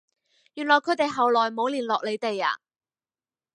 [0.55, 2.57] 原來佢哋後來冇聯絡你哋呀？